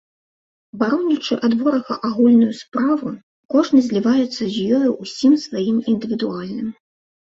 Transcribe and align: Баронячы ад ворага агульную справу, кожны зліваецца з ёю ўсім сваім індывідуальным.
Баронячы 0.83 1.35
ад 1.47 1.53
ворага 1.59 1.97
агульную 2.09 2.53
справу, 2.61 3.07
кожны 3.57 3.79
зліваецца 3.91 4.43
з 4.57 4.81
ёю 4.81 4.89
ўсім 5.03 5.33
сваім 5.45 5.77
індывідуальным. 5.95 6.67